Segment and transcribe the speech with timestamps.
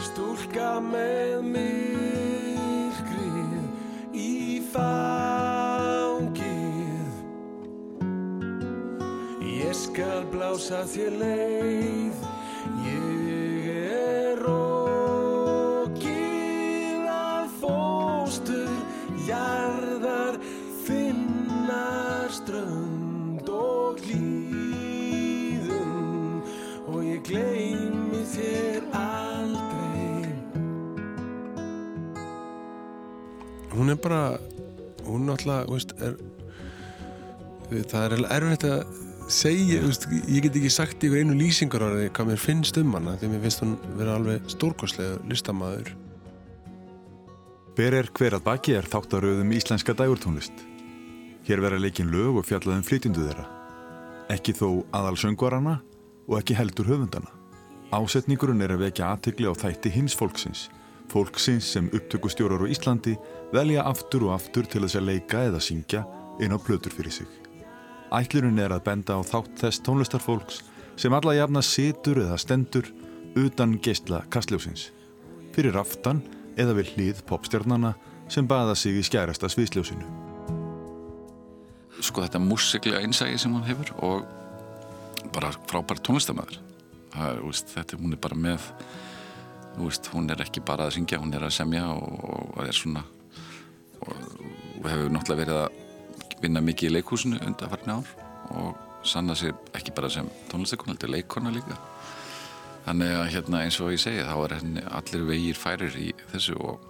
[0.00, 3.12] Stúlka með myrkrið
[4.16, 6.40] í fangið.
[9.44, 12.16] Ég skal blása þér leið
[12.84, 13.19] Ég
[33.90, 34.38] Hún er bara
[35.02, 36.12] hún náttúrulega, veist, er
[37.90, 38.92] það er alveg erfitt að
[39.34, 43.16] segja, veist, ég get ekki sagt ykkur einu lýsingar því hvað mér finnst um hana
[43.18, 45.90] því mér finnst hún vera alveg stórkostlega listamæður
[47.74, 50.54] Ber er hver að baki er þáttaröðum íslenska dægurtónlist.
[51.48, 53.46] Hér vera leikin lög og fjallaðum flytjundu þeirra.
[54.30, 55.80] Ekki þó aðal söngvarana
[56.28, 57.30] og ekki heldur höfundana.
[57.90, 60.68] Ásetningurinn er að vekja aðtegli á þætti hins fólksins.
[61.10, 63.16] Fólksins sem upptökustjórar á Íslandi
[63.52, 66.04] velja aftur og aftur til þess að leika eða syngja
[66.40, 67.28] inn á plötur fyrir sig.
[68.14, 70.62] Ætlurinn er að benda á þátt þess tónlistarfólks
[71.00, 72.86] sem alla jafna situr eða stendur
[73.38, 74.90] utan geistla kastljósins.
[75.54, 76.22] Fyrir aftan
[76.58, 77.94] eða við hlið popstjarnana
[78.30, 80.06] sem baða sig í skærasta sviðsljósinu.
[82.00, 86.60] sko þetta músiklega einsægi sem hún hefur og bara frábær tónlistamæður
[87.74, 88.70] þetta hún er bara með
[89.76, 93.04] veist, hún er ekki bara að syngja hún er að semja og, og er svona
[94.00, 94.12] og,
[94.80, 98.12] og hefur náttúrulega verið að vinna mikið í leikhúsinu undanfarni ár
[98.56, 101.78] og sanna sér ekki bara sem tónlistakona, heldur leikona líka
[102.86, 106.56] þannig að hérna eins og ég segi þá er henni allir vegir færir í þessu
[106.58, 106.86] og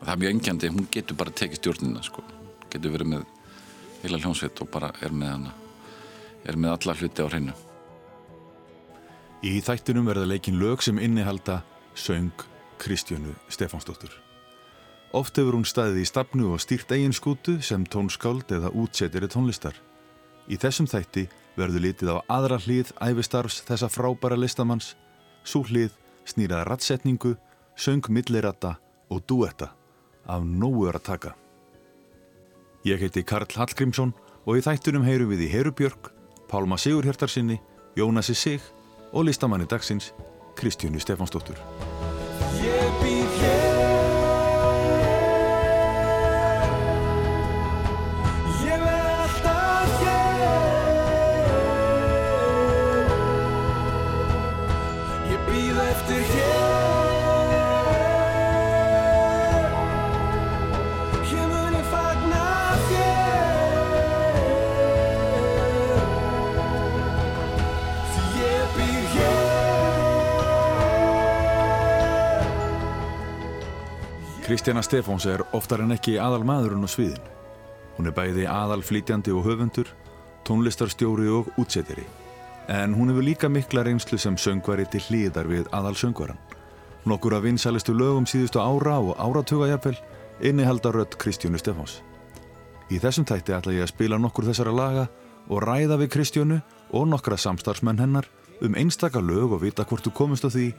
[0.00, 2.24] það er mjög engjandi hún getur bara tekið stjórnina sko.
[2.70, 3.24] getur verið með
[4.02, 5.54] heila hljómsveit og bara er með hana
[6.46, 7.56] er með alla hluti á hreinu
[9.44, 11.60] Í þættinum verða leikin lög sem innihalda
[11.96, 12.30] söng
[12.78, 14.12] Kristjánu Stefánsdóttur.
[15.16, 19.74] Oft hefur hún staðið í stafnu og stýrt eigin skútu sem tónskáld eða útsetjari tónlistar.
[20.46, 21.26] Í þessum þætti
[21.56, 24.92] verður litið á aðra hlið æfistarfs þessa frábæra listamanns,
[25.42, 25.96] svo hlið
[26.28, 27.36] snýraða rattsetningu,
[27.76, 28.76] söng millirata
[29.08, 29.72] og duetta
[30.26, 31.34] af nógur að taka.
[32.84, 36.12] Ég heiti Karl Hallgrímsson og í þættunum heyrum við í Herubjörg,
[36.50, 37.58] Pálma Sigurhjartarsinni,
[37.98, 38.62] Jónasi Sig
[39.12, 40.12] og listamanni dagsins
[40.56, 41.58] Kristjánu Stefánsdóttur.
[42.40, 42.90] Ég
[74.46, 77.24] Kristjana Stefáns er oftar en ekki aðal maðurinn á sviðin.
[77.96, 79.88] Hún er bæði aðal flýtjandi og höfundur,
[80.46, 82.04] tónlistarstjóri og útsetjari.
[82.70, 86.38] En hún hefur líka mikla reynslu sem söngvari til hlýðar við aðal söngvaran.
[87.10, 89.98] Nokkur af vinsælistu lögum síðustu ára og áratuga jafnvel
[90.38, 91.98] innihalda rödd Kristjánu Stefáns.
[92.86, 95.08] Í þessum tætti ætla ég að spila nokkur þessara laga
[95.50, 96.62] og ræða við Kristjánu
[96.94, 98.30] og nokkra samstarfsmenn hennar
[98.62, 100.70] um einstaka lög og vita hvort þú komist á því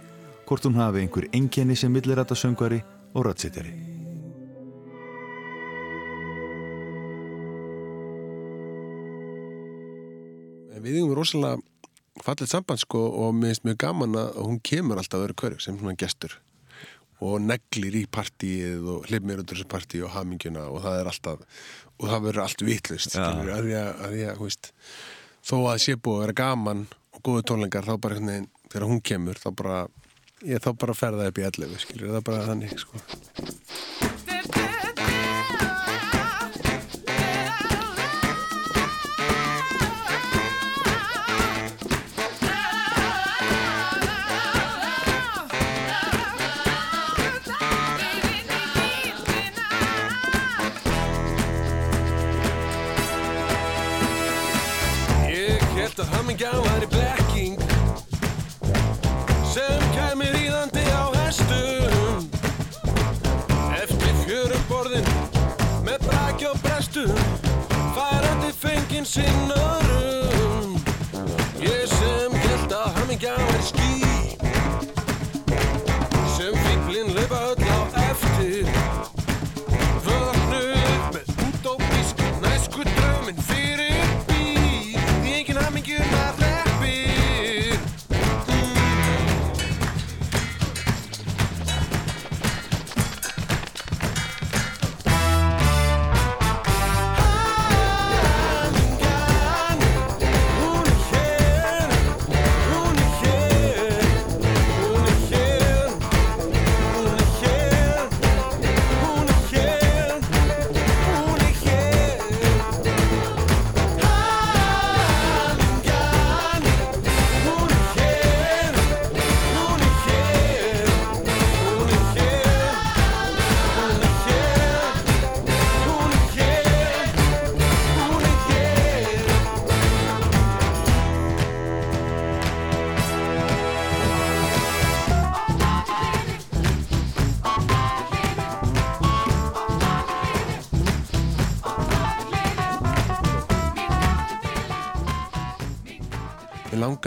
[0.47, 2.79] hvort hún hafi einhver enginni sem millirætta söngvari
[3.17, 3.73] og röddsittari.
[10.78, 11.57] En Við eigum rosalega
[12.23, 15.79] fallið samband sko og mér finnst mjög gaman að hún kemur alltaf öðru hverju sem
[15.79, 16.38] svona gestur
[17.17, 21.63] og neglir í partíið og hlifmir undir þessu partíi og hamingjuna og það er alltaf
[21.97, 24.69] og það verður allt vitlust skilur, að því að, að hú veist,
[25.41, 26.84] þó að sé búið að vera gaman
[27.17, 29.79] og góðu tónlingar þá bara þegar hún kemur þá bara,
[30.46, 33.02] ég þá bara ferða upp í allu skilur, það er bara þannig sko.
[55.28, 57.27] Ég held að hamingja væri blekking sem
[60.17, 62.25] kæmi ríðandi á hestum
[63.78, 65.05] eftir fjörum borðin
[65.85, 67.14] með braki og brestum
[67.93, 70.27] færandi fengin sinn örum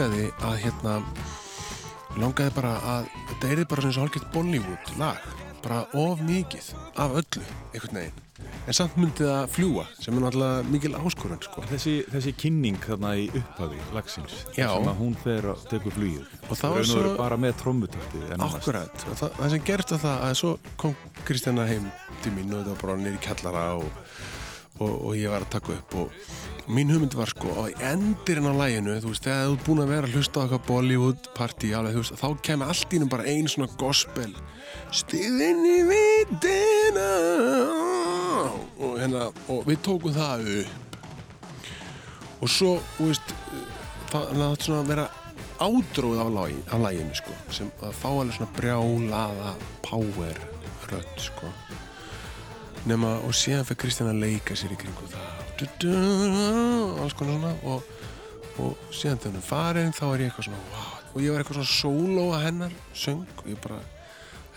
[0.01, 0.93] langaði að hérna
[2.17, 5.27] langaði bara að þetta er bara svona svo hálfgett Bollywood lag
[5.61, 7.43] bara of mikið af öllu
[7.75, 8.17] einhvern veginn.
[8.65, 11.61] En samt myndi það fljúa sem er náttúrulega mikil áskorun sko.
[11.69, 16.57] Þessi, þessi kynning þarna í upphafi lagsins sem að hún fer að tekur flugir Og
[16.57, 20.35] það var svo- bara með trommutakti Akkurat, og það, það sem gerst var það að
[20.41, 20.97] svo kom
[21.29, 21.85] Kristjana heim
[22.25, 23.85] til mín og þetta var bara nýri kjallara og,
[24.81, 28.53] og, og ég var að taka upp og mín hugmynd var sko að endirinn á
[28.55, 31.71] læginu, þú veist, þegar þú ert búin að vera að hlusta á eitthvað Bollywood party,
[31.75, 34.29] alveg, þú veist, þá kemur allt í hennum bara ein svona gospel.
[35.01, 37.09] Stíðinn í vitina.
[38.81, 40.99] Og hérna, og við tókum það upp.
[42.41, 43.35] Og svo, þú veist
[44.11, 45.09] það átti svona að vera
[45.61, 49.53] ádróð af, lagi, af læginu sko, sem að fá alveg svona brjálaða
[49.85, 50.43] power
[50.91, 51.51] rödd sko
[52.89, 55.43] nema og síðan fyrir Kristján að leika sér í kringu það.
[55.59, 55.93] Du, du,
[57.03, 57.53] alls konar svona.
[57.69, 57.85] Og,
[58.61, 61.59] og síðan þegar hún farin þá er ég eitthvað svona wow, og ég var eitthvað
[61.61, 63.79] svona sóló að hennar söng og ég bara,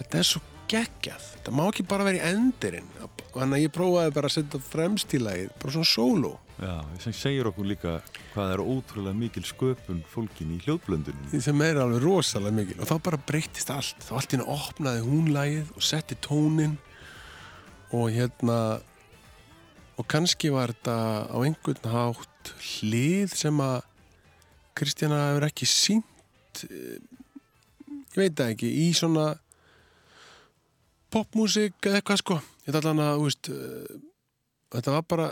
[0.00, 2.88] þetta er svo geggjað, þetta má ekki bara vera í endirinn.
[3.34, 6.32] Þannig að ég prófaði bara að setja fremst í lagið, bara svona sóló.
[6.54, 7.96] Já, sem segir okkur líka
[8.32, 11.26] hvað er ótrúlega mikil sköpun fólkin í hljóðblöndunum.
[11.32, 12.78] Því sem er alveg rosalega mikil.
[12.78, 14.06] Og þá bara breytist allt.
[14.06, 16.78] Þá allt henni opnaði hún lagið og setti tónin
[17.94, 18.58] og hérna
[19.94, 20.96] og kannski var þetta
[21.31, 23.82] á einhvern hátt hlið sem að
[24.75, 26.99] Kristjana hefur ekki sínt eh,
[28.14, 29.29] ég veit það ekki í svona
[31.14, 32.41] popmusik eða eitthvað sko.
[32.67, 33.96] Þetta allan að, veist eh,
[34.75, 35.31] þetta var bara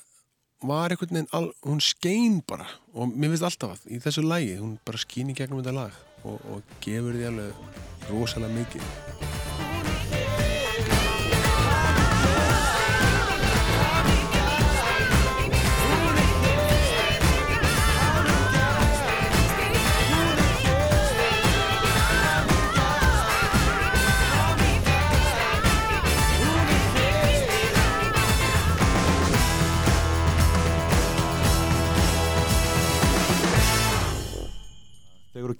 [0.63, 2.69] var einhvern veginn, al, hún skein bara.
[2.95, 6.03] Og mér finnst alltaf að í þessu lægi hún bara skín í gegnum þetta lag
[6.23, 9.42] og, og gefur því alveg rosalega mikið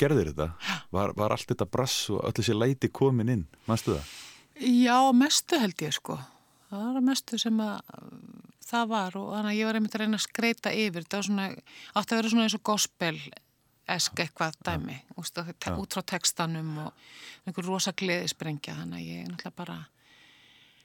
[0.03, 0.51] gerðir þetta,
[0.95, 4.13] var, var allt þetta brass og öll þessi læti komin inn, mannstu það?
[4.63, 6.19] Já, mestu held ég sko.
[6.73, 7.95] Það var að mestu sem að
[8.73, 11.07] það var og þannig að ég var einmitt að reyna að skreita yfir.
[11.07, 11.47] Það var svona,
[11.93, 15.41] átti að vera svona eins og gospel-esk eitthvað dæmi, úst,
[15.73, 17.05] út frá textanum og
[17.47, 18.79] einhver rosa gleði sprengja.
[18.79, 19.79] Þannig að ég náttúrulega bara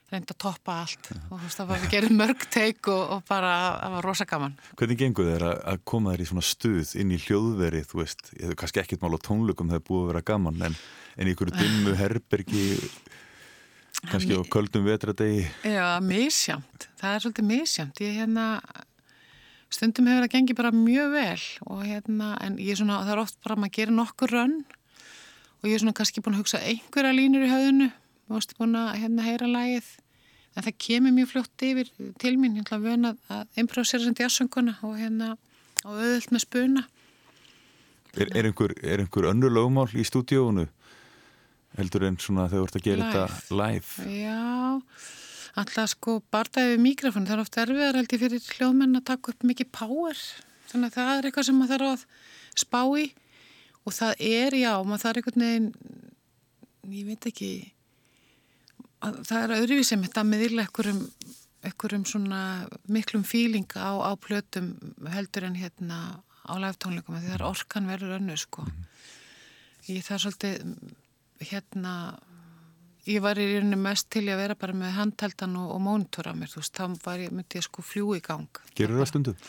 [0.08, 3.24] reyndi að toppa allt og þú veist það var að gera mörg teik og, og
[3.28, 4.56] bara, það var rosa gaman.
[4.80, 8.48] Hvernig gengur þér að, koma þér í svona stuð inn í hljóðveri, þú veist, ég
[8.48, 10.78] hef kannski ekkert mál á tónleikum það er búið að vera gaman, en,
[11.18, 12.64] en í ykkur dimmu herbergi,
[14.08, 15.44] kannski á köldum vetradegi.
[15.66, 16.88] Já, misjamt.
[17.00, 18.02] Það er svolítið misjamt.
[18.04, 18.48] Ég hérna,
[19.74, 23.40] stundum hefur það gengið bara mjög vel og hérna, en ég svona, það er oft
[23.44, 24.60] bara að maður gerir nokkur rönn
[25.58, 27.88] og ég er svona kannski búin að hugsa einhverja línur í höfðinu,
[28.36, 29.88] veist búin að hérna heyra lagið,
[30.54, 34.16] en það kemur mjög fljótt yfir til mín, ég ætla að vöna að improvisera sem
[34.18, 35.34] jazzsönguna og hérna,
[35.84, 36.84] og auðvöld með spuna.
[38.18, 40.66] Er, er, einhver, er einhver önnur lögmál í stúdíónu
[41.78, 43.14] heldur en svona þegar þú ert að gera Live.
[43.14, 44.18] þetta live?
[44.18, 44.40] Já,
[45.62, 49.34] alltaf sko bardaði við mikrofon, það er oft erfiðar held ég fyrir hljóðmenn að taka
[49.34, 50.22] upp mikið power
[50.68, 53.06] þannig að það er eitthvað sem maður þarf að spá í
[53.84, 55.68] og það er, já, maður þarf einhvern veginn
[56.98, 57.52] ég veit ekki
[59.26, 61.02] það er öðruvísum þetta meðila einhverjum,
[61.66, 62.42] einhverjum svona
[62.88, 64.72] miklum fíling á, á plötum
[65.14, 65.98] heldur en hérna
[66.48, 68.64] á læftónleikum, því það er orkan verður önnu sko
[69.88, 71.94] ég það er svolítið hérna
[73.08, 76.32] ég var í rauninni mest til að vera bara með handheldan og, og mónitor á
[76.36, 78.60] mér, þú veist, þá var ég, myndi ég sko fljú í gang.
[78.78, 79.46] Gerur það stundum?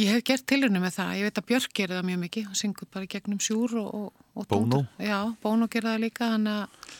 [0.00, 2.58] Ég hef gert tilrunni með það, ég veit að Björk gerir það mjög mikið, hún
[2.58, 4.88] syngur bara gegnum sjúr og, og, og tóndar.
[4.98, 6.90] Já, Bono gerir það líka, hann að,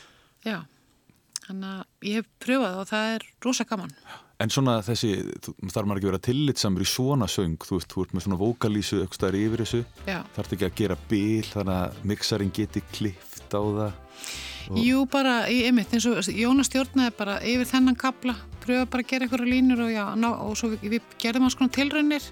[0.47, 0.59] já,
[1.49, 3.93] hann að ég hef pröfað og það er rosa gaman.
[4.43, 5.11] En svona þessi,
[5.71, 8.39] þarf maður ekki að vera tillitsamur í svona söng, þú veist, þú ert með svona
[8.41, 9.83] vokalísu staðar yfir þessu,
[10.35, 13.93] þarf ekki að gera bil þannig að mixarinn geti klift á það.
[14.65, 18.35] Og- Jú, bara í ymitt, eins og Jónas stjórnaði bara yfir þennan kapla,
[18.65, 21.55] pröfa bara að gera einhverja línur og já, ná, og svo við, við gerðum hans
[21.61, 22.25] konar tilraunir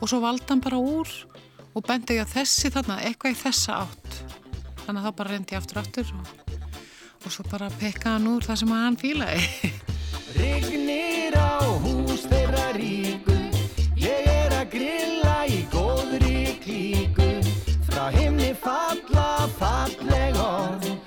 [0.00, 1.08] og svo valda hann bara úr
[1.74, 4.18] og bendi ég að þessi þarna, eitthvað í þessa átt.
[4.86, 6.32] Þannig að þá bara reyndi ég aftur aftur og,
[7.24, 9.70] og svo bara pekka hann úr það sem hann fílaði.
[10.36, 13.36] Rignir á hús þeirra ríku.
[13.96, 17.30] Ég er að grilla í góðri klíku.
[17.88, 21.03] Frá himni falla falleg orð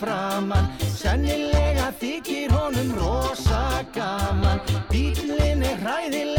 [0.00, 4.60] framann Sennilega þykir honum rosa gaman.
[4.90, 6.35] Bílinn er hræðilega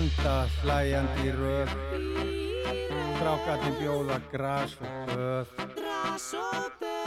[0.00, 1.68] standa hlæjandi röð.
[3.16, 5.46] Strákarnir bjóða gras og böð.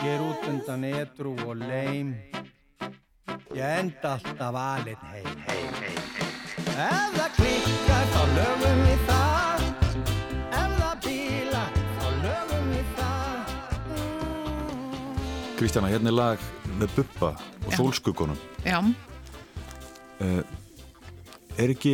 [0.04, 2.16] Ég er út undan edru og leim.
[3.54, 6.30] Ég enda alltaf alinn heim, heim, heim, heim.
[6.74, 9.60] Ef það klikkar þá lögum við það.
[10.52, 13.38] Ef það bílar þá lögum við það.
[15.58, 16.46] Kristjana, hérna er lag
[16.78, 17.32] með Bubba
[17.66, 17.74] og.
[17.74, 18.80] Sólskuggunum Já,
[21.54, 21.94] Er ekki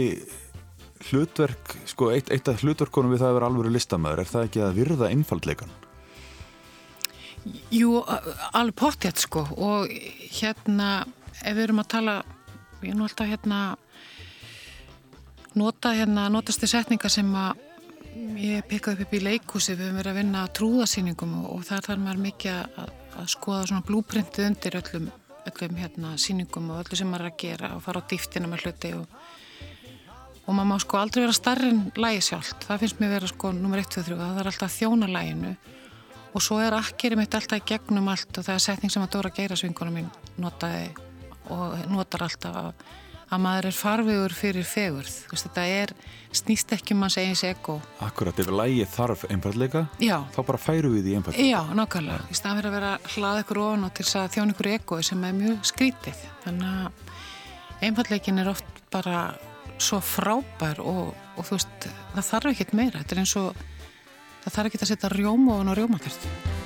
[1.08, 4.65] hlutverk, sko, eitt, eitt af hlutverkunum við það að vera alvöru listamæður, er það ekki
[4.65, 5.77] að virða einfaldleikan?
[7.72, 8.00] jú,
[8.53, 9.91] alveg pottjætt sko og
[10.39, 11.06] hérna,
[11.44, 12.18] ef við erum að tala,
[12.84, 13.60] ég er nú alltaf hérna
[15.60, 17.65] nota hérna, notast þið setningar sem að
[18.39, 22.03] ég pikkaði upp í leikhúsi, við höfum verið að vinna trúðasýningum og, og þar þarf
[22.03, 25.10] maður mikið að, að skoða svona blúprintið undir öllum,
[25.50, 28.65] öllum hérna sýningum og öllu sem maður er að gera og fara á dýftina með
[28.65, 29.18] hluti og
[30.50, 32.63] og maður má sko aldrei vera starri en lægi sjálft.
[32.65, 35.51] Það finnst mér vera sko nummer 1, 2, 3 það er alltaf þjóna læginu
[36.34, 39.13] og svo er akkerið mitt alltaf í gegnum allt og það er setning sem að
[39.15, 40.10] Dóra Geirasvinguna mín
[40.41, 40.89] notaði
[41.53, 42.84] og notar alltaf að,
[43.29, 45.15] að maður er farvegur fyrir fegurð.
[45.25, 45.94] Þú veist, þetta er,
[46.41, 47.79] snýst ekki um manns eigins ego.
[48.06, 51.50] Akkurat, ef lægi þarf einfaldleika, já, þá bara færu við í einfaldleika.
[51.50, 52.29] já, nákvæmlega.
[52.29, 54.72] Í staðan fyrir að vera að hlaða ykkur ofan og til þess að þjóna ykkur
[54.75, 56.25] ego sem er mjög skrítið.
[56.46, 59.24] Þannig að einfalleikin er oft bara
[59.79, 63.01] svo frábær og, og þú veist, það þarf ekkert meira.
[63.01, 63.65] Þetta er eins og
[64.43, 66.59] það þarf ekki að setja rjóma ofan á rjómatertu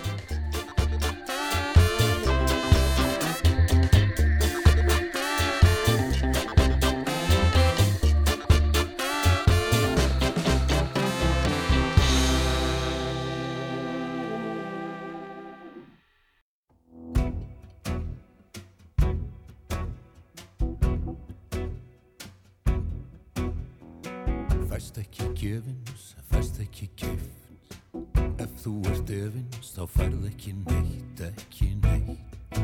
[29.84, 32.60] þá færð ekki neitt, ekki neitt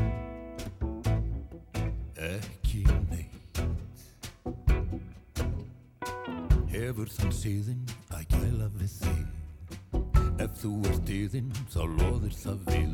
[2.20, 3.60] Ekki neitt.
[6.70, 7.82] Hefur þann síðin
[8.16, 10.00] að gæla við þig.
[10.40, 12.89] Ef þú ert yðin, þá loðir það við,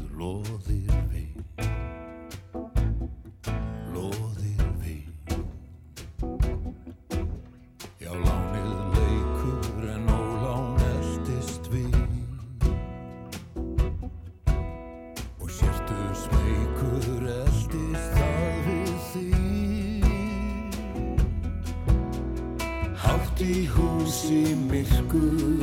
[23.36, 25.60] Hátt í húsi myrkur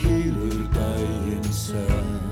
[0.00, 2.22] hýlur daginn sem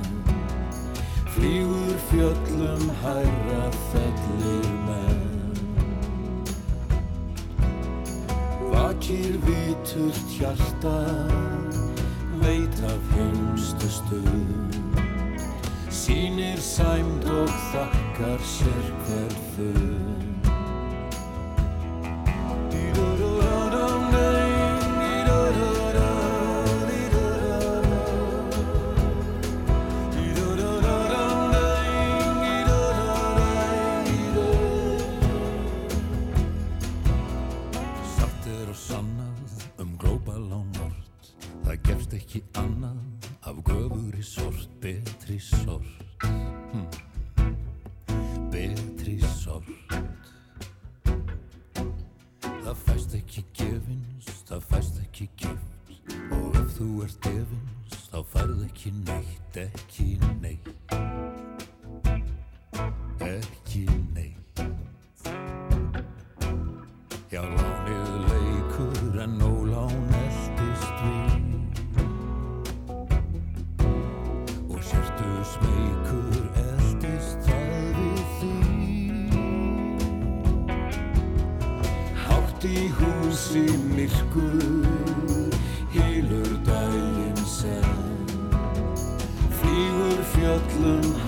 [1.34, 5.52] Flýgur fjöllum hærra fellir menn.
[8.72, 10.96] Vakir viturt hjarta
[12.40, 14.80] Veit af heimstu stund.
[15.90, 20.11] Sýnir sæmd og þakkar sér hver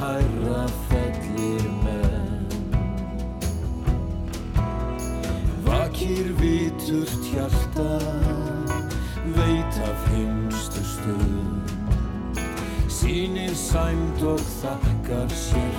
[0.04, 2.48] hærra fellir menn.
[5.66, 7.92] Vakir vitur tjarta
[9.36, 11.64] veit af heimstu stund.
[12.88, 15.73] Sýnir sæmt og þakkar sér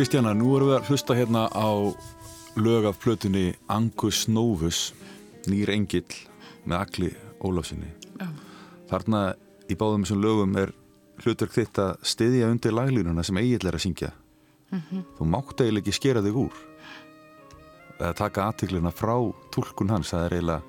[0.00, 1.68] Kristjana, nú erum við að hlusta hérna á
[2.56, 4.94] lög af plötunni Angus Novus,
[5.44, 6.14] Nýr Engill
[6.64, 7.08] með Akli
[7.44, 7.90] Ólafsinni.
[8.16, 8.30] Já.
[8.88, 9.20] Þarna
[9.68, 10.72] í báðum þessum lögum er
[11.20, 14.08] hlutverk þitt að styðja undir laglínuna sem Egil er að syngja.
[15.18, 16.64] Þú mátt eiginlega ekki skera þig úr.
[17.98, 19.18] Eða taka aðtikluna frá
[19.52, 20.62] túlkun hans, það er eiginlega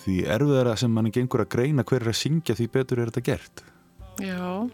[0.00, 3.26] því erfiðara sem mann gengur að greina hver er að syngja því betur er þetta
[3.28, 3.64] gert.
[4.24, 4.64] Já,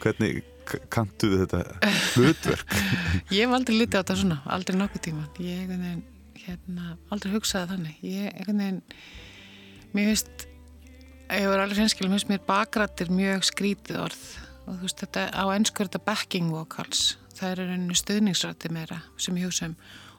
[0.00, 2.74] Hvernig k- kanntu þið þetta hlutverk?
[3.36, 5.26] ég hef aldrei litið á þetta svona, aldrei nokkuð tíma.
[5.44, 8.00] Ég hef hérna, aldrei hugsaði þannig.
[8.04, 8.80] Ég einhvern veginn,
[9.94, 10.46] mér finnst,
[11.32, 14.24] ég var alveg hreinskilum, mér finnst mér bakrættir mjög skrítið orð
[14.64, 17.04] og þú veist þetta, á ennsku er þetta backing vocals,
[17.36, 19.74] það er rauninni stuðningsrætti meira sem ég hugsa um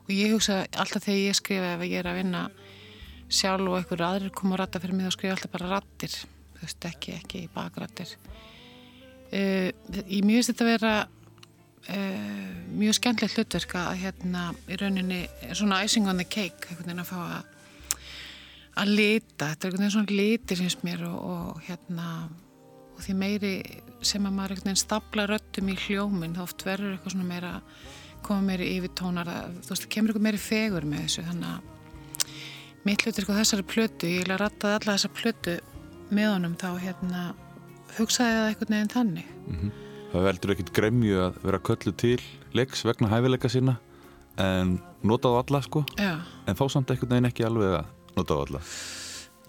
[0.05, 2.41] og ég hugsa alltaf þegar ég skrifa ef ég er að vinna
[3.34, 6.13] sjálf og einhverju aðrir koma að ratta fyrir mig þá skrifa alltaf bara rattir,
[6.60, 8.12] þú veist ekki, ekki bakrættir.
[9.36, 9.69] Uh,
[10.08, 10.93] ég mjög finnst þetta að vera
[11.91, 15.19] uh, mjög skemmtilegt hlutverk að hérna í rauninni
[15.52, 17.52] svona icing on the cake einhvern veginn að fá að
[18.76, 22.08] að lita, þetta er einhvern veginn svona litir finnst mér og, og hérna
[22.95, 23.54] og því meiri
[24.06, 27.54] sem að maður einhvern veginn stapla röttum í hljóminn þá oft verður eitthvað svona meira
[28.26, 31.26] koma meiri yfirtónar að, þú veist, það kemur eitthvað meiri fegur með þessu.
[31.30, 35.56] Þannig að mitt hlutur á þessari plötu, ég vil að rattaði alla þessa plötu
[36.15, 37.24] með honum þá hérna
[37.99, 39.31] hugsaði það einhvern veginn þannig.
[40.12, 42.19] Það veldur ekkit gremju að vera köllu til
[42.55, 43.79] leiks vegna hæfileika sína
[44.41, 45.86] en nota á alla sko.
[45.99, 48.62] Já, en fá samt einhvern veginn ekki alveg að nota á alla.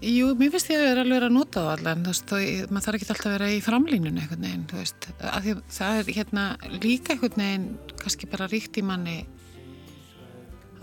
[0.05, 2.35] Jú, mér finnst ég að vera alveg að nota á alla en þú veist,
[2.69, 5.09] maður þarf ekki alltaf að vera í framlínunni einhvern veginn, þú veist.
[5.17, 6.45] Að því, að það er hérna
[6.83, 7.67] líka einhvern veginn
[8.03, 9.17] kannski bara ríkt í manni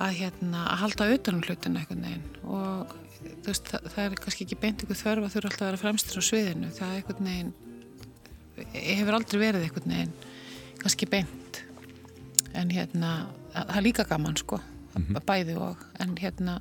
[0.02, 2.26] að hérna að halda utan um hlutin einhvern veginn.
[2.50, 2.96] Og
[3.46, 6.20] veist, það, það er kannski ekki beint ykkur þörf að þurfa alltaf að vera fremstur
[6.20, 6.70] á sviðinu.
[6.78, 7.54] Það er einhvern veginn
[8.74, 10.14] hefur aldrei verið einhvern veginn
[10.84, 11.60] kannski beint.
[12.54, 13.12] En hérna,
[13.54, 14.60] það er líka gaman sko,
[15.26, 15.82] bæði og.
[16.04, 16.60] En hérna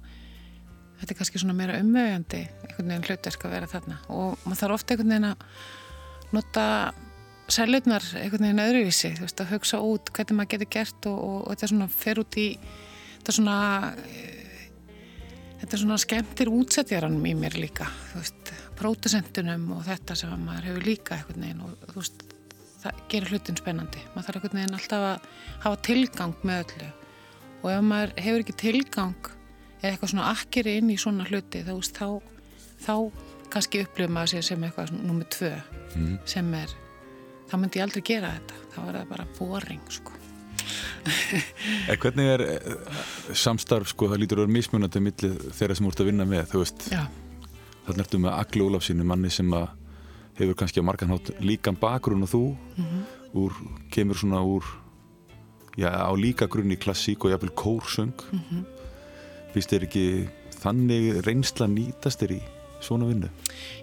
[1.00, 4.00] þetta er kannski svona meira umvegandi einhvern veginn hlutverk að vera þarna.
[4.14, 5.48] Og maður þarf ofta einhvern veginn að
[6.32, 6.66] nota
[7.52, 11.38] sælutnar einhvern veginn öðruvísi, þú veist, að hugsa út hvernig maður getur gert og, og,
[11.42, 12.46] og þetta svona fer út í
[13.18, 13.56] þetta svona
[14.06, 14.41] eh,
[15.62, 20.68] þetta er svona skemmtir útsettjaranum í mér líka, þú veist prótusentunum og þetta sem maður
[20.70, 22.24] hefur líka einhvern veginn og þú veist
[22.82, 25.28] það gerir hlutin spennandi, maður þarf einhvern veginn alltaf að
[25.62, 26.88] hafa tilgang með öllu.
[27.62, 29.30] Og ef maður hefur ekki tilgang
[29.78, 32.08] eða eitthvað svona akkeri inn í svona hluti þá, veist, þá,
[32.82, 32.94] þá
[33.54, 35.52] kannski upplifum maður sér sem eitthvað nummið tvö
[36.26, 36.74] sem er
[37.50, 38.60] þá myndi ég aldrei gera þetta.
[38.74, 40.21] Þá er það bara boring sko.
[41.90, 42.98] En hvernig er eh,
[43.34, 46.44] samstarf sko, það lítur að vera mismunandi milli þeirra sem þú ert að vinna með,
[46.52, 46.84] þú veist.
[46.92, 47.02] Já,
[47.86, 49.70] þannig ertu með Agli Ólafsínu, manni sem að
[50.38, 52.44] hefur kannski á margan hátt líkan bakgrunn og þú
[53.42, 53.58] úr,
[53.92, 54.64] kemur svona úr
[55.76, 58.14] já, á líka grunni klassík og jafnvel kórsöng.
[59.52, 60.06] Finnst þér ekki
[60.62, 62.42] þannig reynsla nýtast þér í
[62.82, 63.28] svona vinnu?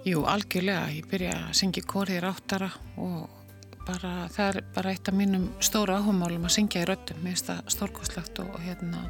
[0.04, 0.88] jú, algjörlega.
[0.92, 3.39] Ég byrja að syngja í kórið í ráttara og
[3.86, 7.20] bara, það er bara eitt af mínum stóru áhugmálum að syngja í röddum.
[7.24, 9.04] Mér finnst það stórkostlegt og, og hérna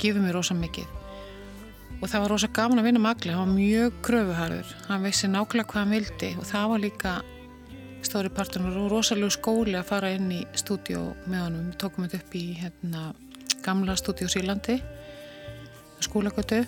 [0.00, 0.90] gefur mér rosa mikið.
[1.98, 5.30] Og það var rosa gaman að vinna með Agli, hann var mjög kröfuharður, hann vissi
[5.30, 7.14] nákvæmlega hvað hann vildi og það var líka
[8.06, 12.20] stóri partur og rosalegu skóli að fara inn í stúdíó með honum, við tókum þetta
[12.22, 13.08] upp í hérna,
[13.64, 14.78] gamla stúdíó Sílandi
[16.04, 16.62] skólagötu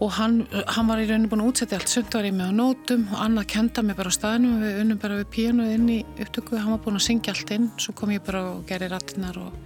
[0.00, 2.58] og hann, hann var í rauninu búin að útsetja allt sumt var ég með á
[2.58, 4.58] nótum og annað kenda mig bara á staðnum.
[4.60, 6.58] Við unnum bara við píanuð inn í upptöku.
[6.60, 7.70] Hann var búin að syngja allt inn.
[7.80, 9.56] Svo kom ég bara og gerði rattinnar og,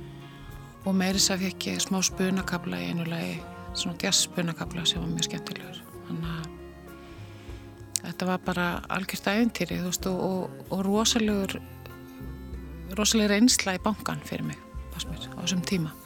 [0.85, 3.41] og meiris að fekk ég smá spunakabla í einu lagi
[3.75, 5.83] svona jazz spunakabla sem var mjög skemmtilegur.
[6.07, 6.51] Þannig að
[8.05, 11.59] þetta var bara algjört æventýri þú veist og, og, og rosalegur
[12.99, 14.63] rosalegur einsla í bankan fyrir mig,
[14.97, 16.00] á þessum tíma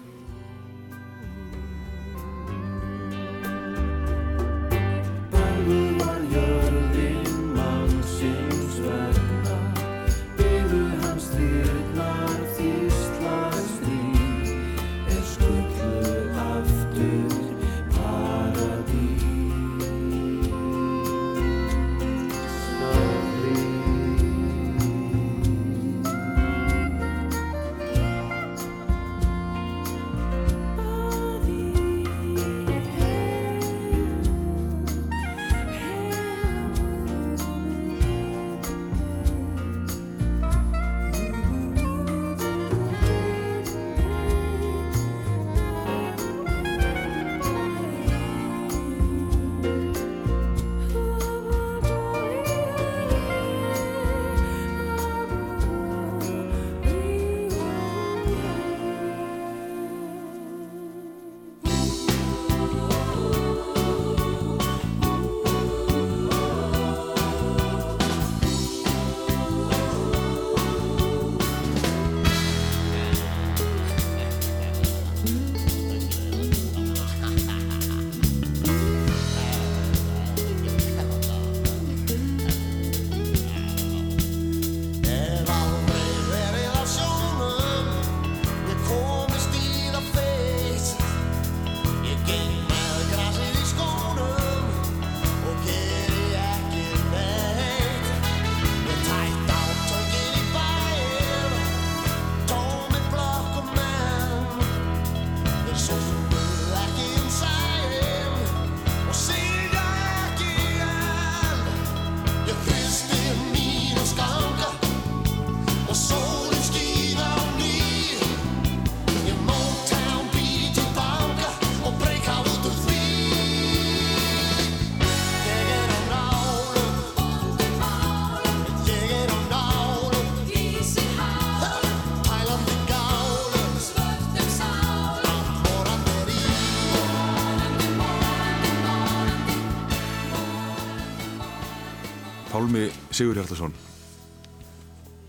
[143.15, 143.75] Sigur Hjartarsson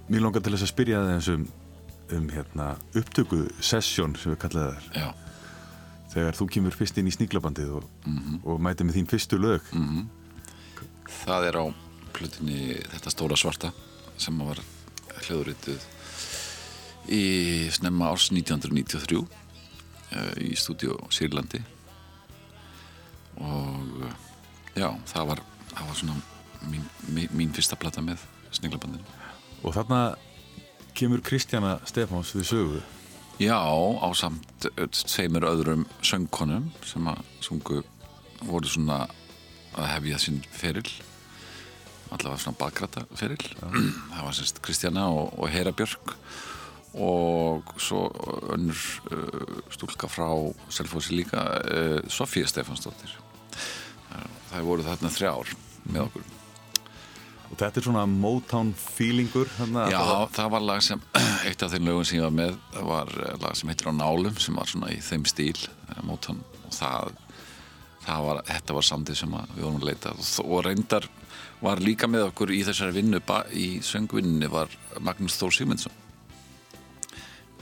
[0.10, 1.46] Mér langar til þess að spyrja það um,
[2.18, 5.08] um hérna, upptöku sesjón sem við kallaði Já,
[6.16, 7.88] þegar þú kemur fyrst inn í sníklabandið og,
[8.46, 9.66] og mæti með þín fyrstu lög.
[11.26, 11.66] Það er á
[12.16, 12.60] plutinni
[12.94, 13.72] þetta stóra svarta
[14.22, 14.62] sem var
[15.26, 15.90] hljóðrituð
[17.12, 17.24] í
[17.76, 21.62] snemma árs 1993 eh, í stúdíu Sýrlandi.
[23.42, 24.08] Og
[24.78, 25.44] já, það var,
[25.74, 26.35] það var svona
[26.70, 28.24] mín, mín, mín fyrsta plata með
[28.56, 29.04] sninglabandinu.
[29.64, 30.02] og þarna
[30.96, 32.82] kemur Kristjana Stefáns við sögu.
[33.42, 37.82] Já, á samt tveimur öðrum söngkonum sem að sungu
[38.48, 39.06] voru svona
[39.76, 40.88] að hefja sinn feril
[42.14, 43.42] allavega svona bakræta feril
[44.14, 46.16] það var semst Kristjana og, og Hera Björk
[46.96, 48.06] og svo
[48.56, 48.80] önnur
[49.12, 50.30] uh, stúlka frá
[50.72, 53.18] Selfossi líka uh, Sofía Stefansdóttir
[54.52, 55.52] það voru þarna þrjár
[55.90, 56.30] með okkur
[57.46, 59.50] og þetta er svona Motown feelingur
[59.92, 61.02] Já, það- það var lag sem
[61.48, 63.94] eitt af þeim lögum sem ég var með það var eh, lag sem heitir á
[64.00, 66.40] nálum sem var svona í þeim stíl eh, Motown.
[66.66, 67.12] Og það,
[68.08, 70.16] það var, þetta var samtið sem við vorum að leita.
[70.16, 71.08] Og, og reyndar
[71.62, 73.22] var líka með okkur í þessari vinnu
[73.56, 75.94] í söngvinninni var Magnús Þór Sigmundsson.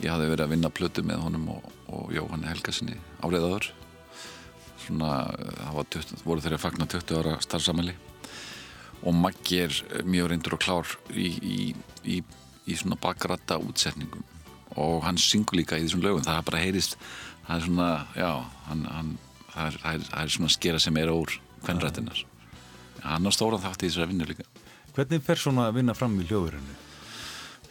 [0.02, 3.68] Ég hafði verið að vinna plötu með honum og, og Jóhann Helgasinni áriðaður
[4.84, 7.94] svona, eh, það var 20, voru þeirra að fagna 20 ára starfsamæli
[9.02, 9.74] og Maggi er
[10.06, 11.58] mjög reyndur og klár í, í,
[12.04, 12.20] í,
[12.66, 14.24] í svona bakrata útsetningum
[14.80, 16.96] og hann syngur líka í þessum lögum það er bara heyrist
[17.46, 18.30] það er svona, já
[18.68, 19.10] hann, hann,
[19.52, 22.24] það, er, það, er, það er svona skera sem er úr kvennrættinar
[23.04, 24.46] hann á stóran þátt í þessari vinnu líka.
[24.94, 26.80] Hvernig fer svona að vinna fram í hljóðurinnu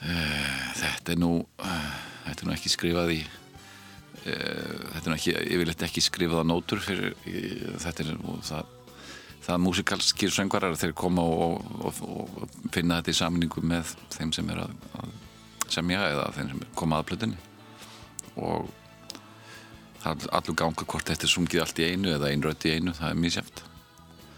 [0.03, 1.93] þetta er nú uh,
[2.27, 3.21] þetta er nú ekki skrifað í
[4.23, 7.15] þetta er nú ekki yfirleitt ekki skrifað á nótur fyrir
[7.81, 8.69] þetta er nú það
[9.43, 14.53] það músikalskir söngvarar þeir koma og, og, og, finna þetta í samningu með þeim sem
[14.53, 15.11] er að, að
[15.73, 17.41] semja eða þeim sem koma að plötunni.
[18.39, 18.71] Og
[20.03, 22.95] það er allur ganga hvort þetta er sungið allt í einu eða einrödd í einu,
[22.97, 23.63] það er mjög sjáft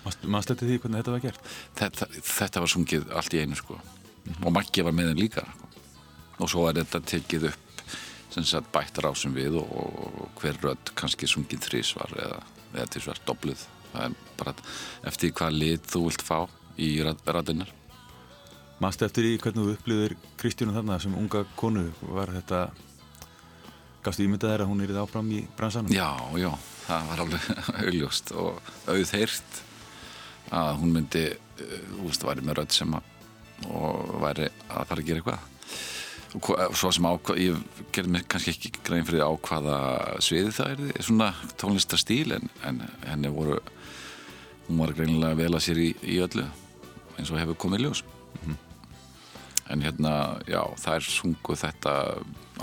[0.05, 1.51] maður stætti því hvernig þetta var gert?
[1.79, 3.77] Þetta, þetta var sungið allt í einu sko.
[4.35, 5.71] Og Maggi var með þeim líka sko.
[6.35, 7.83] og svo er þetta tekið upp
[8.33, 12.39] sem sagt bættar ásum við og, og hver rödd kannski sungið þrísvar eða,
[12.73, 13.61] eða tísvar dobluð
[13.95, 14.55] það er bara
[15.11, 16.37] eftir hvað lit þú vilt fá
[16.75, 17.73] í ræðinnar
[18.83, 21.85] Manstu eftir í hvernig þú upplýðir Kristjánu þarna sem unga konu?
[22.03, 22.57] Var þetta
[24.03, 25.95] gafstu ímyndað þér að hún er áfram í bransanum?
[25.95, 26.49] Já, já,
[26.83, 27.47] það var alveg
[27.85, 29.61] augljóst og auðheirt
[30.51, 31.23] að hún myndi
[31.55, 33.11] þú veist, væri með rödd sem að
[33.71, 35.51] og væri að fara að gera eitthvað.
[36.35, 39.77] Og svo sem ákvað ég gerði mér kannski ekki grein fyrir á hvaða
[40.23, 41.29] sviði það er, svona
[41.61, 43.61] tónlistastíl en, en henni voru
[44.67, 46.45] hún var greinilega vel að sér í, í öllu
[47.15, 48.03] eins og hefur komið ljós.
[49.73, 51.93] En hérna, já, þær sungu þetta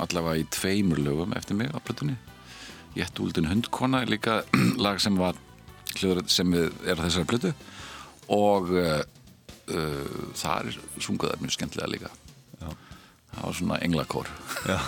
[0.02, 2.14] allavega í tveimur lögum eftir mig á plötunni.
[2.94, 4.42] Jettúldin hundkona er líka
[4.84, 5.38] lag sem var
[5.96, 7.50] hljóður sem er á þessari plötu.
[8.32, 9.00] Og uh,
[9.74, 10.70] uh, þar
[11.02, 12.12] sungu það mjög skemmtilega líka.
[12.60, 12.70] Já.
[13.32, 14.30] það var svona englakór.
[14.70, 14.78] Já,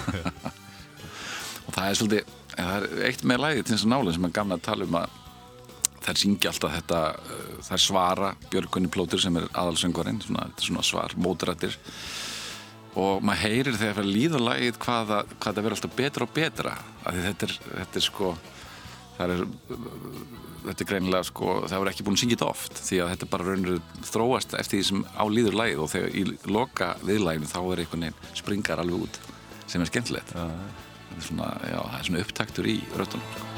[1.65, 4.35] og það er svolítið, það er eitt með lagið til þess að nálega sem er
[4.39, 5.21] gamla að tala um að
[6.05, 11.15] þær syngja alltaf þetta uh, þær svara Björgunni Plótur sem er aðalsöngvarinn, svona, svona svar
[11.17, 11.77] mótrættir
[12.95, 16.27] og maður heyrir þegar fyrir að líða lagið hvað, það- hvað það verður alltaf betra
[16.29, 18.35] og betra af því þetta er, þetta er sko
[19.17, 19.43] það er
[20.65, 23.29] þetta er greinilega sko, það voru ekki búin að syngja þetta oft því að þetta
[23.35, 27.59] bara raunir þróast eftir því sem á líður lagið og þegar í loka viðlæginu þá
[27.75, 29.19] er einhvern veginn springar alveg út
[29.67, 30.33] sem er skemmtilegt.
[30.35, 33.54] Þetta er svona, já, það er svona upptaktur í röttunum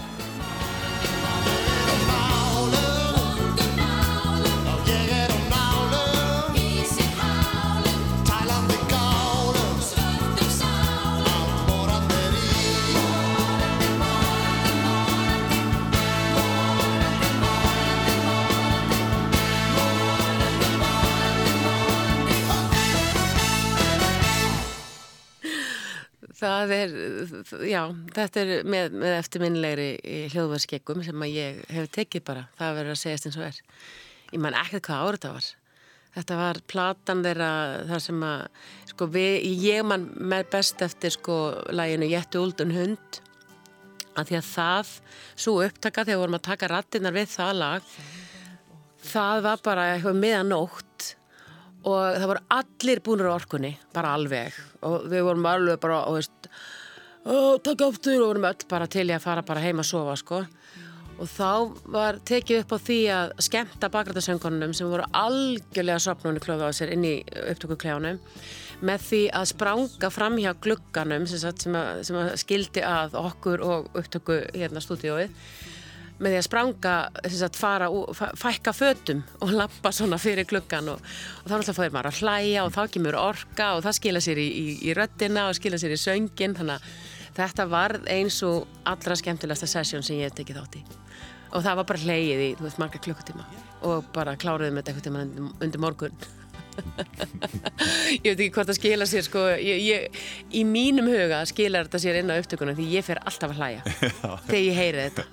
[27.65, 27.83] já,
[28.17, 29.91] þetta er með, með eftirminnilegri
[30.33, 32.49] hljóðvarskeggum sem að ég hef tekið bara.
[32.59, 33.61] Það verður að segjast eins og er.
[34.33, 35.49] Ég man ekkert hvað árið það var.
[36.17, 37.51] Þetta var platan þeirra
[37.91, 38.45] þar sem að,
[38.93, 39.35] sko, við,
[39.67, 41.37] ég man með best eftir, sko,
[41.77, 43.21] læginu Jettu Úldun hund
[44.17, 44.93] að því að það,
[45.37, 47.91] svo upptaka þegar vorum að taka rattinnar við það lag,
[49.05, 51.11] það var bara eitthvað miðanótt
[51.87, 54.57] og það voru allir búinur á orkunni, bara alveg
[54.89, 56.46] og við vorum alveg bara, og veist "Ó,
[57.27, 60.43] takk aftur og vorum öll bara til í að fara bara heim að sofa, sko.
[61.17, 61.53] Og þá
[61.95, 66.93] var tekið upp á því að skemmta bakrættasöngunum sem voru algjörlega sopnunni klóða á sér
[66.93, 68.21] inn í upptökukljáunum
[68.85, 73.17] með því að spranga fram hjá glugganum sem, sagt, sem, að, sem að skildi að
[73.17, 75.33] okkur og upptöku hérna stúdíóið
[76.21, 76.95] með því að spranga,
[77.27, 77.89] sem sagt, fara
[78.41, 81.01] fækka fötum og lappa svona fyrir gluggan og,
[81.43, 84.41] og þá náttúrulega fóðir maður að hlæja og þá kemur orka og það skila sér
[84.41, 88.67] í, í, í röddina og skila sér í söngin þannig að þetta var eins og
[88.89, 90.83] allra skemmtilegasta sesjón sem ég hef tekið þátt í.
[91.55, 93.47] Og það var bara hlegið í, þú veist, marga klukkutíma.
[93.87, 96.27] Og bara kláruðum þetta eitthvað tíma undir, morgun.
[98.25, 100.19] Ég veit ekki hvort það skila sér sko, ég, ég,
[100.53, 103.95] í mínum huga skilar þetta sér inn á upptökunum því ég fer alltaf að hlæja
[104.51, 105.25] þegar ég heyri þetta.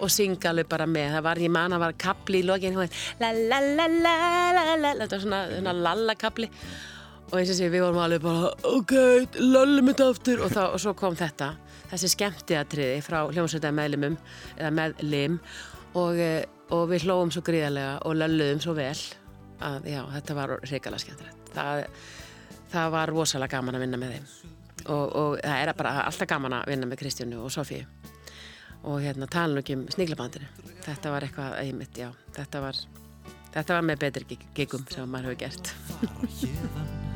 [0.00, 1.16] Og syngja alveg bara með.
[1.16, 4.14] Það var, ég man að var kapli í lokin hún veit, la la la la
[4.54, 4.94] la la.
[5.02, 6.48] Þetta var svona, svona lalla kapli
[7.30, 8.94] og eins og sé við vorum alveg bara ok,
[9.40, 10.42] lallum þetta aftur.
[10.44, 11.52] Og, þá, og svo kom þetta,
[11.92, 14.18] þessi skemmtiatriði frá hljómsveita meðlimum
[14.58, 15.38] eða meðlim.
[15.98, 18.94] Og, eh, og við hlóum svo gríðarlega og lalluðum svo vel
[19.60, 21.50] að já, þetta var reykjala skemmtilegt.
[21.54, 21.84] Það,
[22.72, 24.30] það var rosalega gaman að vinna með þeim.
[24.90, 27.84] Og, og það er bara alltaf gaman að vinna með Kristjánu og Sofíu
[28.80, 30.48] og hérna tala nú ekki um sniglabandinu
[30.86, 32.80] þetta var eitthvað einmitt, já þetta var,
[33.52, 37.08] þetta var með betri gig- gigum sem maður hefur gert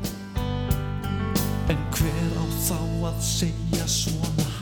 [1.73, 4.54] En hver á þá að segja svona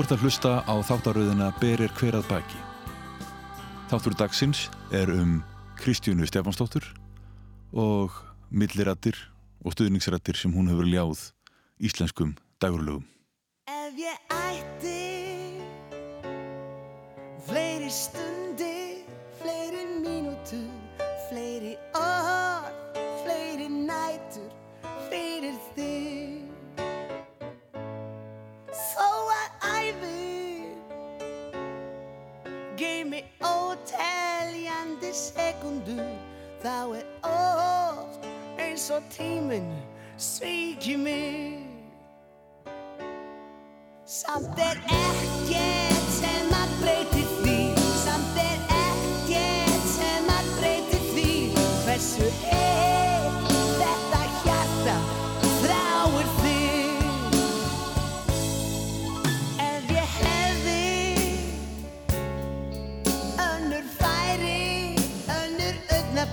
[0.00, 2.60] Þú ert að hlusta á þáttaröðina Berir hverað baki.
[3.90, 4.62] Þáttur dagsins
[4.96, 5.34] er um
[5.76, 6.86] Kristjónu Stefansdóttur
[7.76, 8.16] og
[8.48, 9.18] millirættir
[9.60, 11.26] og stuðningsrættir sem hún hefur ljáð
[11.84, 12.32] íslenskum
[12.64, 13.04] dagurlögum.
[13.68, 15.60] Ef ég ætti
[17.44, 18.69] fleiri stundir,
[35.10, 36.06] óteljandi sekundur,
[36.62, 38.26] þá er oft
[38.58, 39.72] eins og tíminn
[40.16, 41.66] svíki mig.
[44.06, 45.79] Samt er ekkert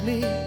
[0.07, 0.46] me.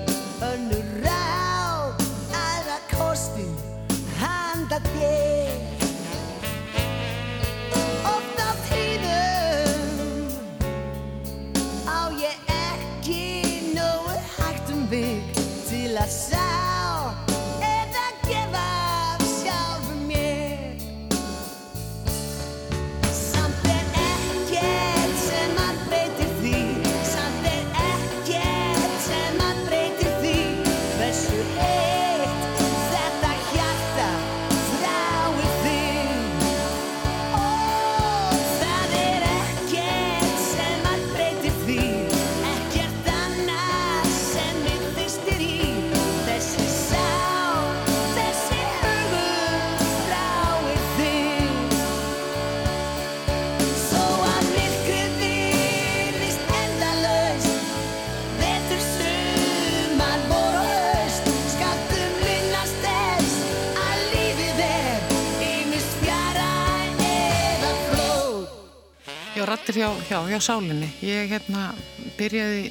[69.81, 70.89] Hjá, hjá, hjá sálinni.
[71.01, 71.71] Ég hérna
[72.19, 72.69] byrjaði,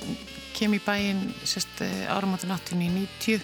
[0.53, 3.41] kem í bæinn sérst áramáttin 1890,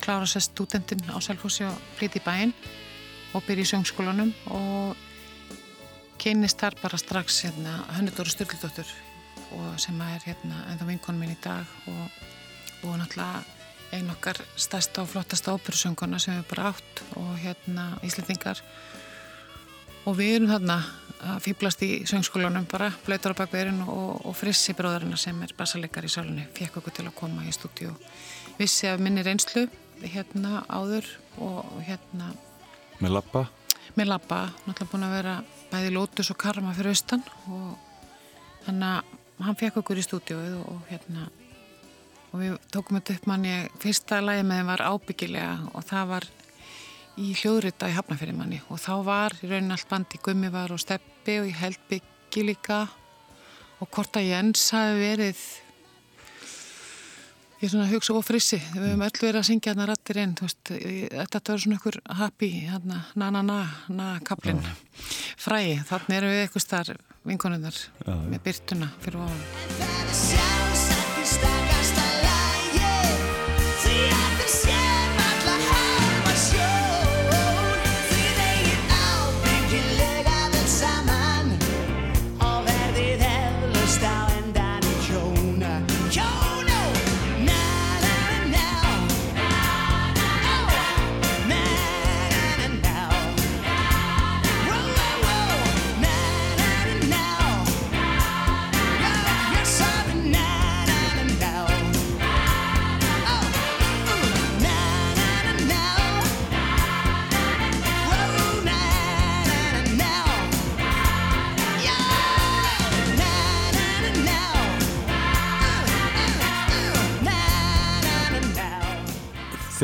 [0.00, 2.54] klára sérst stúdentinn á Selfossi og flytti í bæinn
[3.36, 4.96] og byrja í söngskólanum og
[6.22, 8.88] kynist þar bara strax hérna Hönnudóru Sturldóttur
[9.76, 12.24] sem er hérna ennþá vinkonum minn í dag og,
[12.88, 13.44] og náttúrulega
[13.94, 18.64] ein okkar stærsta og flottasta óperusönguna sem við bara átt og hérna Íslendingar
[20.08, 20.82] og við erum þarna
[21.24, 26.06] að fýblast í söngskólanum bara, blöytar á bakverðin og, og frissi bróðarina sem er bassaleggar
[26.06, 27.94] í sálunni fekk okkur til að koma í stúdíu
[28.58, 29.66] vissi af minni reynslu
[30.02, 31.08] hérna áður
[31.42, 32.34] og hérna
[33.02, 33.40] Með lappa,
[33.98, 35.32] með labba, náttúrulega búin að vera
[35.72, 37.72] bæði lótus og karma fyrir austan og
[38.66, 41.26] þannig að hann fekk okkur í stúdíuð og, og hérna
[42.30, 46.28] og við tókum þetta upp manni fyrsta lagi með þeim var ábyggilega og það var
[47.20, 50.82] í hljóðrita í Hafnafyrir manni og þá var í raunin allt bandi gummi var og
[50.82, 52.84] steppi og ég held byggi líka.
[53.82, 55.42] Og hvort að Jens hafi verið
[57.60, 58.58] ég er svona að hugsa og frissi.
[58.74, 60.74] Við höfum öll verið að syngja hérna rattir inn veist,
[61.14, 62.52] þetta var svona ykkur happy
[62.84, 63.58] na na na,
[63.88, 64.62] na kaplinn.
[65.40, 67.82] Frægi, þannig erum við eitthvað starf vinkonunnar
[68.28, 69.83] með byrtuna fyrir ofan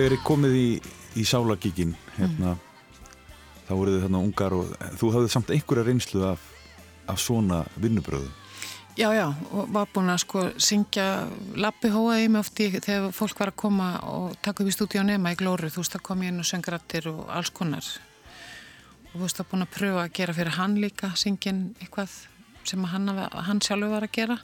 [0.01, 0.69] þegar ég komið í,
[1.21, 2.57] í sálagíkin hérna,
[3.67, 6.47] þá voruð þið þarna ungar og þú hafðið samt einhverja reynslu af,
[7.11, 8.37] af svona vinnubröðum
[8.99, 11.05] Já, já, og var búin að sko syngja
[11.57, 15.05] lappi hóaði mig oft í þegar fólk var að koma og taka upp í stúdíu
[15.07, 17.87] nema í glóru, þú veist að kom ég inn og söng rattir og alls konar.
[19.07, 22.17] Og þú veist að búin að pröfa að gera fyrir hann líka syngin eitthvað
[22.67, 23.09] sem hann,
[23.47, 24.37] hann sjálfur var að gera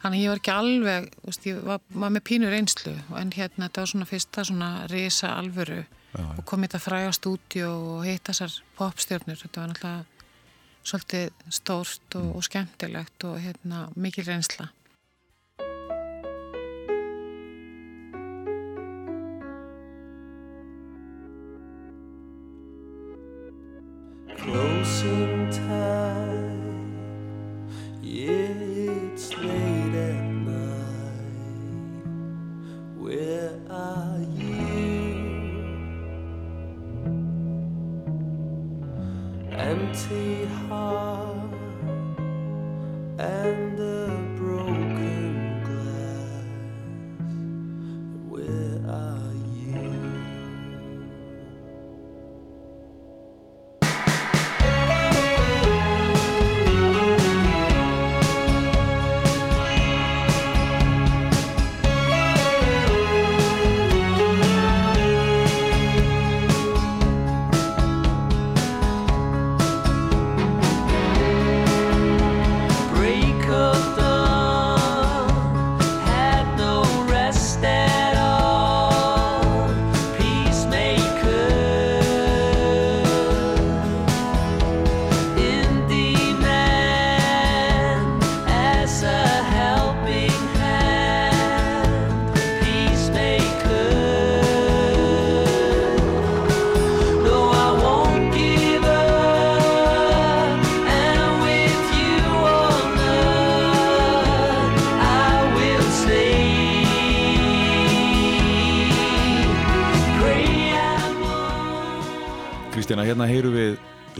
[0.00, 3.34] þannig að ég var ekki alveg þú veist, ég var, var með pínur einslu en
[3.36, 5.82] hérna þetta var svona fyrsta svona risa alvöru
[6.20, 10.20] og kom í þetta fræga stúdíu og hitt þessar popstjörnur þetta var náttúrulega
[10.82, 14.70] svolítið stórt og, og skemmtilegt og hérna, mikil reynsla.
[24.40, 25.99] Closing time.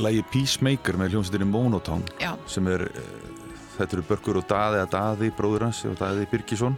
[0.05, 2.33] Lægi Peacemaker með hljómsveitinni Monotone Já.
[2.51, 3.39] sem er, eh,
[3.79, 6.77] þetta eru Börgur og Daði að Daði, bróður hans og Daði Birgisson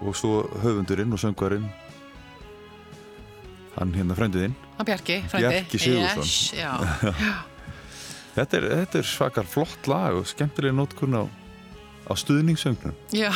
[0.00, 1.68] og svo höfundurinn og söngvarinn
[3.76, 5.48] hann hérna frændiðinn Hann Bjarki, frændi.
[5.48, 6.30] Bjarki Sigurðsson.
[6.56, 7.04] Yes,
[8.36, 11.24] þetta er, þetta er svakar flott lag og skemmtilega nótkunn á,
[12.08, 13.30] á stuðningssöngnum Já,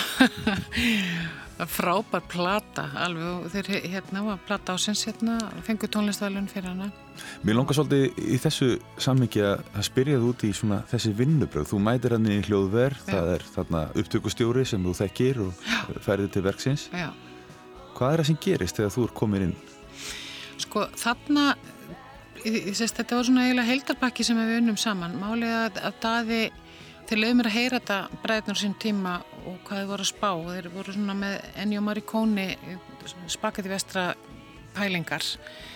[1.77, 6.91] frábær plata alveg þeir hérna var plata ásins hérna, fengu tónlistvalun fyrir hana.
[7.45, 8.69] Mér langar svolítið í þessu
[9.01, 11.69] sammingi að að spyrja þú út í svona þessi vinnubröð.
[11.71, 15.63] Þú mætir hann í hljóðverð, það er þarna upptökustjóri sem þú þekkir og
[16.07, 16.89] ferðið til verksins.
[16.95, 17.11] Já,
[17.95, 19.55] Hvað er það sem gerist þegar þú er komin inn?
[20.65, 21.45] sko þarna,
[22.77, 25.15] sést þetta var svona eiginlega heildarbakki sem við unnum saman.
[25.21, 26.41] Málið að, að daði,
[27.09, 30.31] þeir lögum mér að heyra þetta bræðnur sín tíma og hvað þeir voru að spá.
[30.51, 32.49] Þeir voru svona með Ennio Mariconi,
[33.31, 34.09] spakati vestra
[34.75, 35.74] pælingar og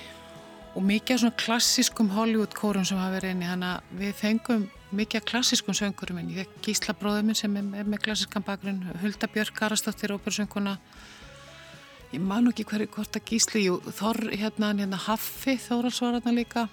[0.77, 4.67] mikið af svona klassískum Hollywood kórum sem hafa verið inni þannig að við fengum
[4.99, 6.35] mikið af klassískum söngurum inn.
[6.37, 10.79] Fekk Gísla bróður minn sem er með klassískan bakgrunn, Hulda Björk Karastóttir, óperusönguna
[12.13, 16.33] ég man ekki hverju hvort að Gísli jú, Þorr hérna, hérna Haffi Þórals var hérna
[16.37, 16.65] líka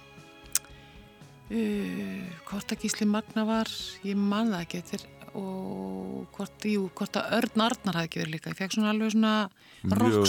[1.51, 3.71] uh, hvort að Gísli Magna var
[4.07, 5.03] ég man það ekki þetta er
[5.35, 9.13] og hvort, jú, hvort að Örn Arnar hafði ekki verið líka, ég fekk svona alveg
[9.13, 9.33] svona